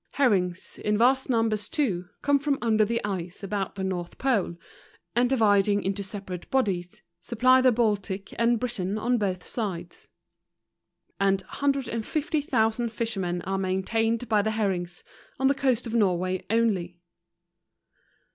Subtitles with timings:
[0.13, 4.57] Herrings in vast numbers too come from under the ice about the North Pole;
[5.15, 10.07] and dividing into separate bodies, supply the Baltic and Britain on both sides.
[11.19, 15.03] And 150,000 fisher¬ men are maintained by the herrings,
[15.37, 16.97] on the coast of Norway only.